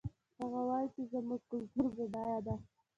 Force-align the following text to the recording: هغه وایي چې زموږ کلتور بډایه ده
هغه 0.39 0.61
وایي 0.69 0.87
چې 0.93 1.01
زموږ 1.11 1.41
کلتور 1.51 1.89
بډایه 1.97 2.39
ده 2.45 2.55